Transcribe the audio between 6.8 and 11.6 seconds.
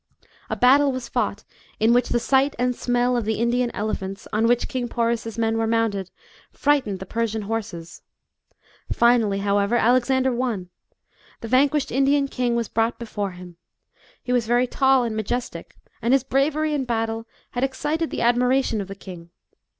the Persian horses. Finally, however, Alexander won. The